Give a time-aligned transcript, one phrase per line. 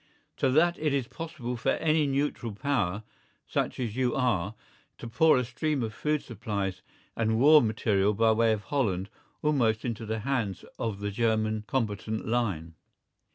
[0.35, 3.03] So that it is possible for any neutral power,
[3.45, 4.55] such as you are,
[4.97, 6.81] to pour a stream of food supplies
[7.15, 9.11] and war material by way of Holland
[9.43, 12.73] almost into the hands of the German combatant line.